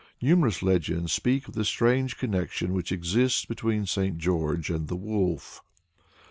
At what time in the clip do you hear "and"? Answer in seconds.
4.71-4.87